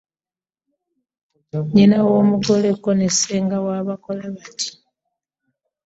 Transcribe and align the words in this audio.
Nnyina 1.59 1.97
w’omugole 2.09 2.69
ko 2.83 2.89
ne 2.97 3.07
ssenga 3.13 3.57
wa 3.65 3.77
bakola 3.87 4.25
bati. 4.35 4.69